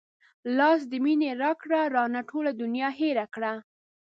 لاس 0.57 0.81
د 0.91 0.93
مينې 1.05 1.29
راکړه 1.43 1.79
رانه 1.95 2.21
ټوله 2.29 2.51
دنيا 2.61 2.89
هېره 2.99 3.25
کړه 3.33 3.51